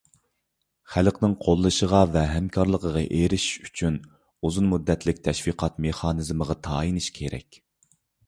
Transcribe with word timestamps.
خەلقنىڭ 0.93 1.33
قوللىشىغا 1.47 1.99
ۋە 2.15 2.23
ھەمكارلىقىغا 2.31 3.03
ئېرىشىش 3.17 3.67
ئۈچۈن 3.69 3.99
ئۇزۇن 4.47 4.71
مۇددەتلىك 4.73 5.23
تەشۋىقات 5.29 5.79
مېخانىزىمىغا 5.87 6.59
تايىنىش 6.69 7.11
كېرەك. 7.19 7.61